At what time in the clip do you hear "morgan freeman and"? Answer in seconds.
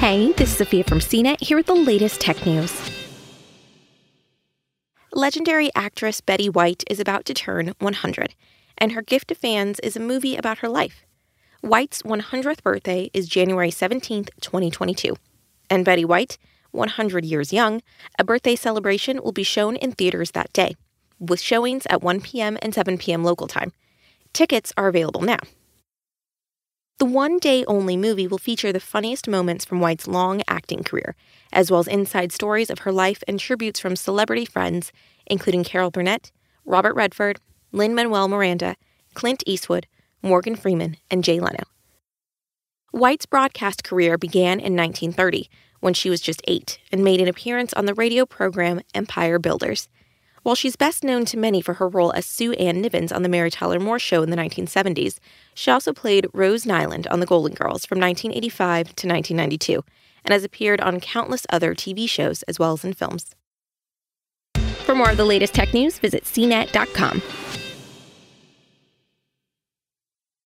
40.20-41.24